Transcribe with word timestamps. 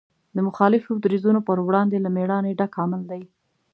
د 0.35 0.37
مخالفو 0.47 0.91
دریځونو 1.03 1.39
په 1.47 1.51
وړاندې 1.67 1.97
له 2.03 2.09
مېړانې 2.15 2.57
ډک 2.59 2.73
عمل 2.83 3.01
دی. 3.11 3.23